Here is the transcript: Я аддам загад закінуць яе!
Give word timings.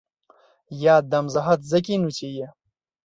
Я 0.83 0.95
аддам 1.01 1.29
загад 1.35 1.67
закінуць 1.73 2.25
яе! 2.33 2.51